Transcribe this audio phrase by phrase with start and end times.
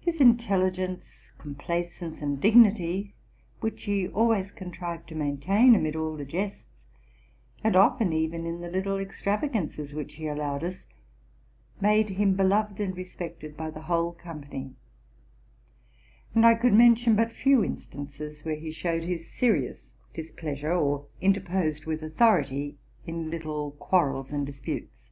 [0.00, 3.14] His intelligence, complaisance, and dignity,
[3.60, 6.66] which he always contrived to maintain amid all the jests,
[7.64, 10.84] and often even in the little extravagances, which he allowed us,
[11.80, 14.74] made him be loved and respected by the whole company;
[16.34, 21.06] and I could mention but few instances where he showed his serious dis pleasure, or
[21.22, 22.76] interposed with authority
[23.06, 25.08] in little quarrels and disputes.